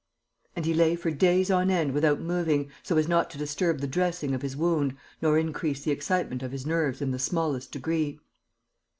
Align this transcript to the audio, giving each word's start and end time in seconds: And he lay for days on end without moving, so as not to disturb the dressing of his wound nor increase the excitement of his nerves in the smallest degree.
And 0.55 0.65
he 0.65 0.73
lay 0.73 0.95
for 0.95 1.11
days 1.11 1.51
on 1.51 1.69
end 1.69 1.91
without 1.91 2.19
moving, 2.19 2.71
so 2.81 2.97
as 2.97 3.07
not 3.07 3.29
to 3.29 3.37
disturb 3.37 3.81
the 3.81 3.87
dressing 3.87 4.33
of 4.33 4.41
his 4.41 4.57
wound 4.57 4.97
nor 5.21 5.37
increase 5.37 5.83
the 5.83 5.91
excitement 5.91 6.41
of 6.41 6.51
his 6.51 6.65
nerves 6.65 7.03
in 7.03 7.11
the 7.11 7.19
smallest 7.19 7.71
degree. 7.71 8.19